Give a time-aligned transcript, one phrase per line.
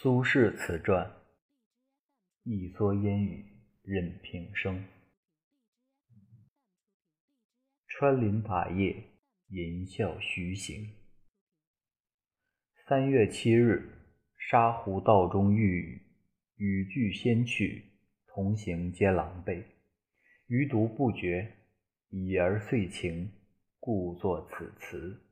[0.00, 1.14] 苏轼词传：
[2.42, 3.44] 一蓑烟雨
[3.82, 4.84] 任平生。
[7.86, 8.96] 穿林打叶
[9.48, 10.90] 吟啸徐行。
[12.88, 13.92] 三月七日，
[14.36, 16.02] 沙湖道中遇
[16.56, 17.84] 雨，雨具先去，
[18.26, 19.62] 同行皆狼狈。
[20.48, 21.58] 余独不觉，
[22.08, 23.30] 已而遂晴，
[23.78, 25.31] 故作此词。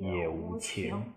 [0.00, 1.14] 也无情。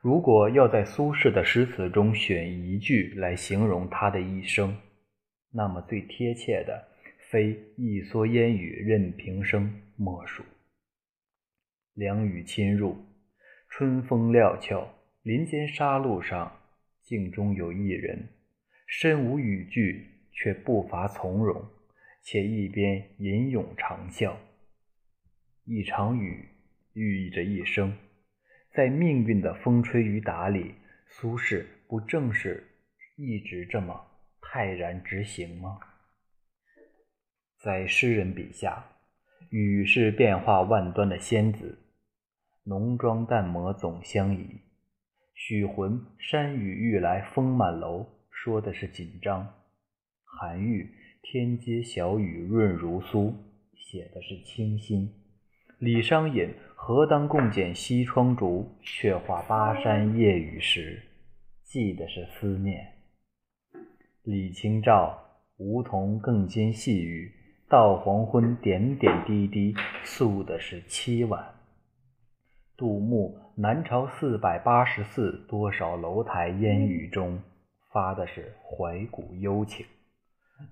[0.00, 4.76] 如果要在苏轼的诗词中选一句来形容他的一生，
[5.52, 6.88] 那么最贴切的
[7.30, 10.42] 非“一蓑烟雨任平生”莫属。
[11.94, 12.96] 凉雨侵入，
[13.68, 16.50] 春风料峭，林间沙路上，
[17.02, 18.28] 镜中有一人，
[18.86, 21.62] 身无语句，却步伐从容，
[22.22, 24.34] 且一边吟咏长啸。
[25.64, 26.48] 一场雨。
[26.92, 27.96] 寓意着一生，
[28.74, 30.74] 在命运的风吹雨打里，
[31.06, 32.66] 苏轼不正是
[33.16, 34.06] 一直这么
[34.40, 35.78] 泰然执行吗？
[37.62, 38.84] 在诗人笔下，
[39.50, 41.78] 雨是变化万端的仙子，
[42.64, 44.60] 浓妆淡抹总相宜。
[45.34, 49.54] 许浑“山雨欲来风满楼”说的是紧张，
[50.24, 53.34] 韩愈“天街小雨润如酥”
[53.76, 55.19] 写的是清新。
[55.80, 61.02] 李商隐“何当共剪西窗烛，却话巴山夜雨时”，
[61.64, 62.86] 记的是思念。
[64.22, 65.18] 李清照
[65.56, 67.32] “梧桐更兼细雨，
[67.66, 69.74] 到黄昏点点滴滴”，
[70.04, 71.42] 诉的是凄婉。
[72.76, 77.40] 杜牧“南朝四百八十寺，多少楼台烟雨中”，
[77.90, 79.86] 发的是怀古幽情。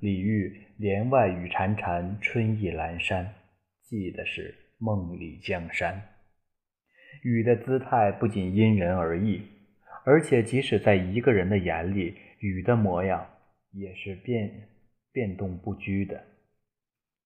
[0.00, 3.34] 李煜“帘外雨潺潺，春意阑珊”，
[3.80, 4.54] 记的是。
[4.78, 6.00] 梦里江山，
[7.22, 9.42] 雨的姿态不仅因人而异，
[10.04, 13.28] 而且即使在一个人的眼里，雨的模样
[13.72, 14.68] 也是变
[15.10, 16.24] 变动不居的。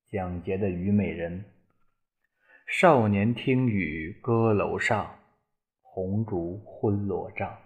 [0.08, 1.40] 蒋捷的《虞美人》：
[2.66, 5.18] 少年听雨歌楼上，
[5.82, 7.58] 红烛昏罗帐；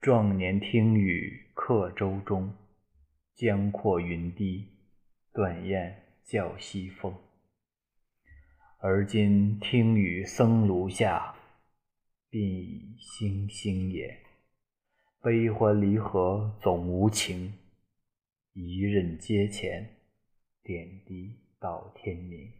[0.00, 2.52] 壮年听雨客舟中，
[3.36, 4.66] 江阔云低，
[5.32, 5.94] 断雁
[6.24, 7.14] 叫西风。
[8.82, 11.34] 而今听雨僧庐下，
[12.30, 14.24] 鬓已星星也。
[15.20, 17.52] 悲欢离合总无情，
[18.54, 19.86] 一任阶前，
[20.62, 22.50] 点滴到天明。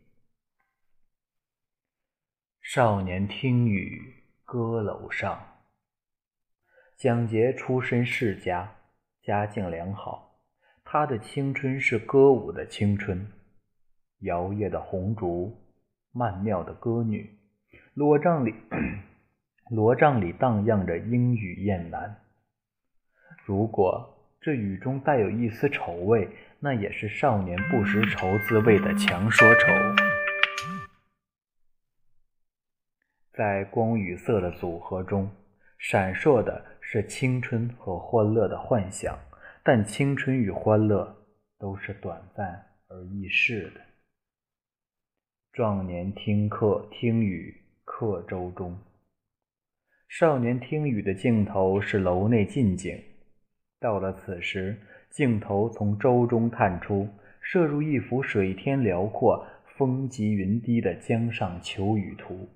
[2.60, 5.62] 少年听雨歌楼上。
[6.98, 8.76] 蒋捷出身世家，
[9.22, 10.38] 家境良好，
[10.84, 13.26] 他的青春是歌舞的青春，
[14.18, 15.56] 摇曳的红烛。
[16.12, 17.38] 曼妙的歌女，
[17.94, 18.54] 罗帐里，
[19.70, 22.16] 罗帐里荡漾着莺语燕南。
[23.44, 26.28] 如果这雨中带有一丝愁味，
[26.58, 29.66] 那也是少年不识愁滋味的强说愁。
[33.32, 35.30] 在光与色的组合中，
[35.78, 39.16] 闪烁的是青春和欢乐的幻想，
[39.62, 41.16] 但青春与欢乐
[41.58, 43.89] 都是短暂而易逝的。
[45.60, 47.54] 壮年听客听雨
[47.84, 48.78] 客舟中，
[50.08, 52.98] 少年听雨的镜头是楼内近景。
[53.78, 57.06] 到了此时，镜头从舟中探出，
[57.42, 62.48] 射入一幅水天辽阔、风急云低的江上求雨图。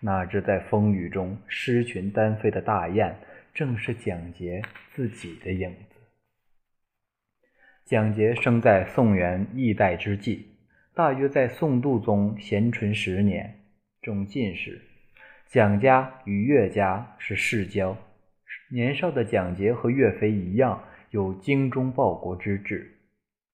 [0.00, 3.14] 那只在风雨中失群单飞的大雁，
[3.52, 4.62] 正是蒋捷
[4.94, 6.00] 自己的影子。
[7.84, 10.46] 蒋捷生在宋元易代之际。
[10.92, 13.60] 大约在宋度宗咸淳十年，
[14.02, 14.82] 中进士。
[15.46, 17.96] 蒋家与岳家是世交。
[18.72, 22.98] 年少的蒋捷和岳飞一样，有精忠报国之志。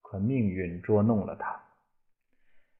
[0.01, 1.55] 可命运捉弄了他。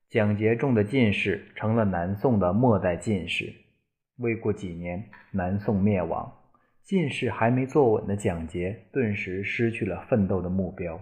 [0.10, 3.54] 蒋捷中的进士，成了南宋的末代进士。
[4.18, 6.34] 未过几年，南宋灭亡，
[6.84, 11.00] 进士还没坐稳的蒋捷，顿时失去了奋斗的目标。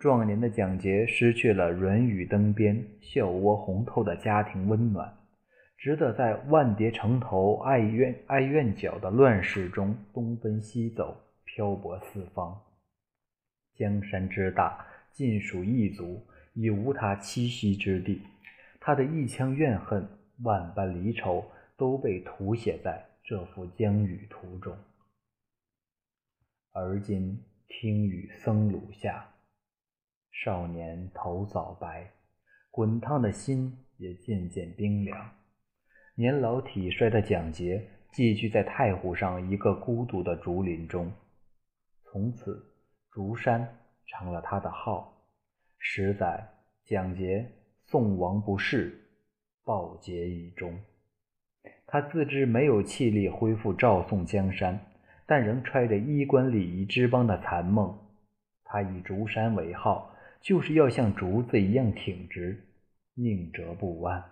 [0.00, 5.14] 壮年的蒋捷失去了软语灯边、笑窝红透的家庭温暖，
[5.76, 11.14] 只得在万叠城头、爱怨爱怨角的乱世中东奔西走，
[11.44, 12.58] 漂泊四方。
[13.74, 18.22] 江山之大，尽属一族，已无他栖息之地。
[18.80, 20.08] 他的一腔怨恨、
[20.42, 21.44] 万般离愁，
[21.76, 24.74] 都被涂写在这幅江雨图中。
[26.72, 27.38] 而今
[27.68, 29.28] 听雨僧庐下，
[30.32, 32.10] 少年头早白，
[32.70, 35.30] 滚烫的心也渐渐冰凉。
[36.14, 41.12] 年老体衰的蒋捷寄居在太湖上一个孤独的竹林中，
[42.04, 42.74] 从此
[43.10, 45.16] 竹山成了他的号。
[45.78, 46.46] 十载，
[46.84, 47.50] 蒋捷
[47.86, 48.98] 宋亡不仕，
[49.64, 50.78] 报捷已终。
[51.86, 54.78] 他自知没有气力恢复赵宋江山，
[55.26, 57.98] 但仍揣着衣冠礼仪之邦的残梦。
[58.64, 62.66] 他以竹山为号，就是要像竹子一样挺直，
[63.14, 64.24] 宁折不弯。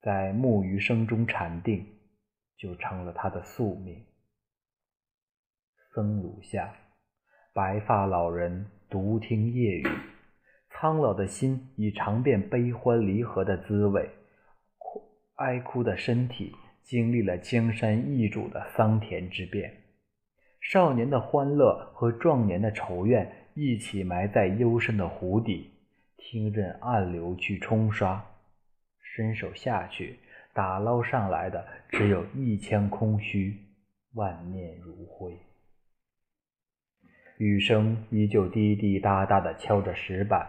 [0.00, 1.86] 在木鱼声中禅定，
[2.56, 4.04] 就成了他的宿命。
[5.94, 6.74] 僧庐下，
[7.52, 9.86] 白发老人独听夜雨，
[10.70, 14.10] 苍老的心已尝遍悲欢离合的滋味，
[15.36, 19.84] 哀哭的身体经历了江山易主的桑田之变。
[20.60, 25.70] 少年的欢乐和壮年的愁怨一起埋在幽深的湖底，
[26.18, 28.22] 听任暗流去冲刷。
[29.00, 30.18] 伸手下去，
[30.52, 33.56] 打捞上来的只有一腔空虚，
[34.12, 35.34] 万念如灰。
[37.38, 40.46] 雨声依旧滴滴答答地敲着石板。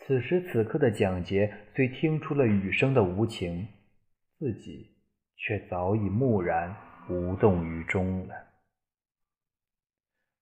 [0.00, 3.66] 此时此刻的蒋捷虽听出了雨声的无情，
[4.38, 4.90] 自己
[5.36, 6.76] 却早已木然
[7.08, 8.51] 无动于衷了。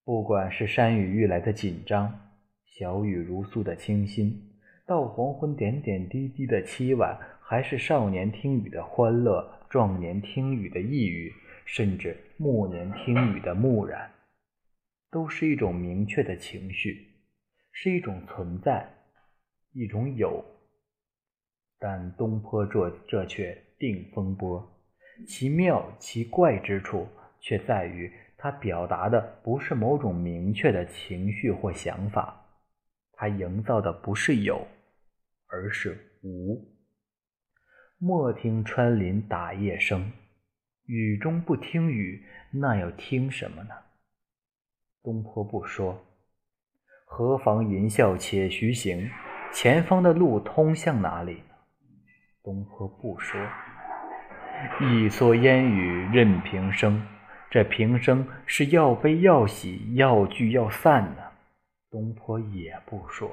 [0.05, 2.32] 不管是山雨欲来的紧张，
[2.64, 4.50] 小雨如酥的清新，
[4.87, 7.19] 到黄昏点点滴滴的凄婉。
[7.43, 11.32] 还是少年听雨的欢乐，壮年听雨的抑郁，
[11.64, 14.08] 甚至暮年听雨的木然，
[15.11, 17.08] 都是一种明确的情绪，
[17.73, 18.88] 是一种存在，
[19.73, 20.44] 一种有。
[21.81, 24.81] 但东坡这这却定风波，
[25.26, 27.08] 其妙其怪之处，
[27.41, 32.42] 却在于他表达的不是某种明确的情绪或想法，
[33.12, 34.66] 他营造的不是有，
[35.46, 36.58] 而是无。
[37.98, 40.10] 莫听穿林打叶声，
[40.87, 43.75] 雨中不听雨，那要听什么呢？
[45.02, 46.02] 东坡不说，
[47.04, 49.10] 何妨吟啸且徐行？
[49.52, 51.43] 前方的路通向哪里？
[52.43, 53.38] 东坡不说，
[54.81, 57.06] 一蓑烟雨任平生。
[57.50, 61.32] 这平生是要悲要喜，要聚要散呢？
[61.91, 63.29] 东坡也不说，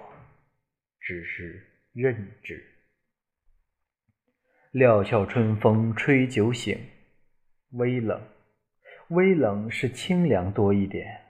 [0.99, 2.59] 只是认之。
[4.71, 6.79] 料峭春风吹酒醒，
[7.73, 8.19] 微冷。
[9.09, 11.21] 微冷是清凉多一点，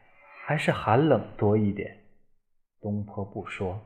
[0.45, 2.05] 还是寒冷多一点？
[2.79, 3.85] 东坡不说。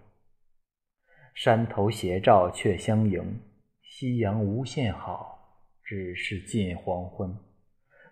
[1.33, 3.42] 山头斜照却相迎，
[3.81, 7.36] 夕阳无限好，只是近黄昏。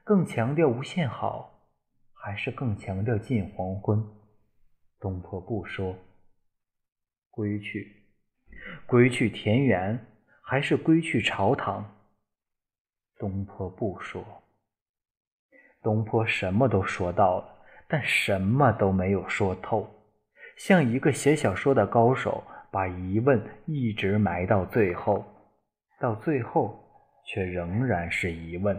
[0.10, 1.70] 更强调无限好，
[2.14, 4.04] 还是更强调近黄昏？
[5.00, 5.96] 东坡不说。
[7.30, 8.08] 归去，
[8.88, 10.04] 归去田园。
[10.42, 11.88] 还是归去朝堂。
[13.20, 14.26] 东坡不说。
[15.84, 19.88] 东坡什么都说到了，但什么都没有说透，
[20.58, 25.24] 像一个写小说的高手，把疑问一直埋到最后，
[26.00, 26.84] 到最后
[27.28, 28.76] 却仍然是疑问。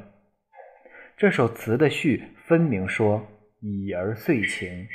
[1.21, 3.29] 这首词的序分明说
[3.61, 4.89] “已而遂晴”，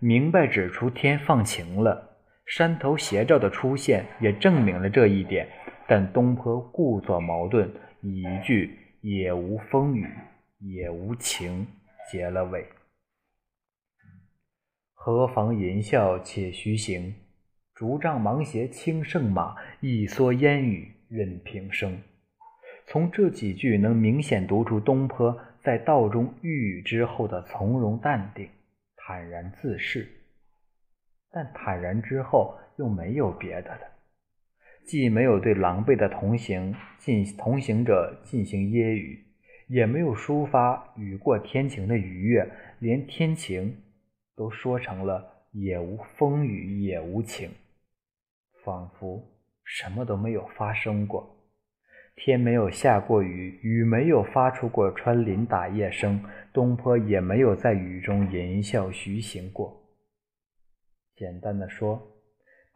[0.00, 2.16] 明白指出天放晴了，
[2.46, 5.46] 山头斜照的出现也证明了这一点。
[5.86, 10.08] 但东坡故作矛盾，以一句“也无风雨
[10.58, 11.66] 也无晴”
[12.10, 12.64] 结了尾。
[14.94, 17.14] 何妨吟啸且徐行，
[17.74, 21.98] 竹杖芒鞋轻胜马，一蓑烟雨任平生。
[22.86, 28.48] 从这几句能明显读出东坡在道中遇雨之后的从容淡定、
[28.96, 30.08] 坦然自适。
[31.30, 33.80] 但坦然之后又没有别的了。
[34.84, 39.18] 既没有对狼狈的同行进同行者进行揶揄，
[39.68, 43.80] 也没有抒发雨过天晴的愉悦，连天晴
[44.34, 47.48] 都说成了也无风雨也无晴，
[48.64, 49.24] 仿佛
[49.64, 51.41] 什么都没有发生过。
[52.24, 59.76] 天没有下过雨，雨没有发出过穿林打叶声，东坡也没有在雨中吟啸徐行过。
[61.16, 62.00] 简单的说，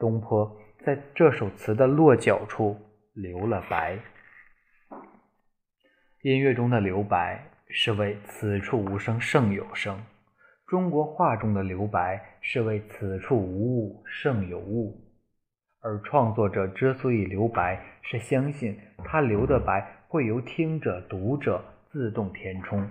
[0.01, 0.61] 东坡。
[0.85, 2.77] 在这首词的落脚处
[3.15, 3.97] 留了白。
[6.23, 9.97] 音乐中的留白是为此处无声胜有声，
[10.67, 15.06] 中国画中的留白是为此处无物胜有物。
[15.87, 22.91] 而创作者之所以留白，是相信他留的白会由听者、读者自动填充，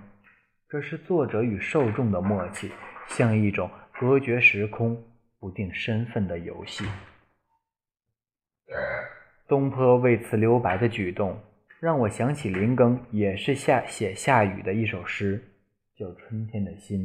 [0.66, 2.72] 这是作者与受众的默契，
[3.06, 3.68] 像一种
[4.00, 4.96] 隔绝时空、
[5.38, 6.86] 不定身份的游戏。
[9.46, 11.38] 东坡为此留白的举动，
[11.78, 15.44] 让我想起林庚也是下写下雨的一首诗，
[15.94, 17.00] 叫《春天的心》，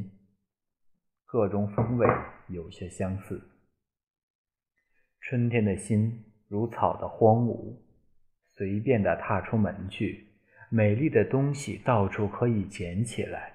[1.25, 2.07] 各种风味
[2.48, 3.41] 有些相似。
[5.31, 7.73] 春天的心如草的荒芜，
[8.53, 10.25] 随便的踏出门去，
[10.69, 13.53] 美丽的东西到处可以捡起来。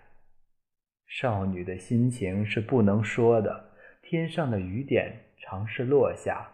[1.07, 6.51] 少女的心情是不能说的，天上的雨点常是落下，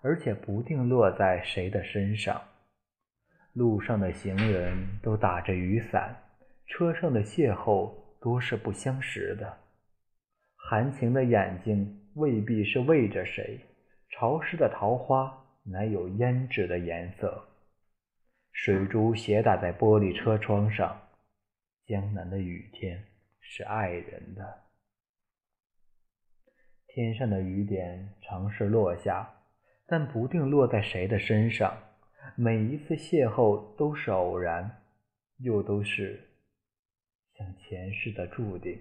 [0.00, 2.40] 而且不定落在谁的身上。
[3.52, 6.16] 路上的行人都打着雨伞，
[6.64, 9.58] 车上的邂逅多是不相识的。
[10.56, 13.60] 含情的眼睛未必是为着谁。
[14.12, 17.48] 潮湿的桃花乃有胭脂的颜色，
[18.52, 21.08] 水珠斜打在玻璃车窗上。
[21.86, 23.02] 江南的雨天
[23.40, 24.64] 是爱人的，
[26.86, 29.28] 天上的雨点常是落下，
[29.86, 31.76] 但不定落在谁的身上。
[32.36, 34.82] 每一次邂逅都是偶然，
[35.38, 36.28] 又都是
[37.34, 38.78] 像前世的注定，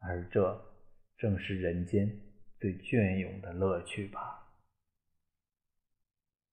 [0.00, 0.74] 而这
[1.18, 2.10] 正是人间。
[2.62, 4.41] 最隽永的乐趣吧。